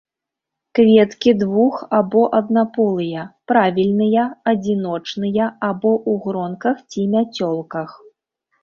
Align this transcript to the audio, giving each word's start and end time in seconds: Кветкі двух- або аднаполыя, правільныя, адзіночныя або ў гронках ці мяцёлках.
Кветкі 0.77 1.33
двух- 1.41 1.83
або 1.97 2.23
аднаполыя, 2.39 3.27
правільныя, 3.53 4.23
адзіночныя 4.55 5.45
або 5.71 5.91
ў 6.09 6.27
гронках 6.27 6.77
ці 6.91 7.11
мяцёлках. 7.15 7.89